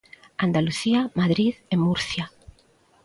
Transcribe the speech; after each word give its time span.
Andalucía, 0.45 0.99
Madrid 1.19 1.51
e 1.73 1.75
Murcia. 1.85 2.25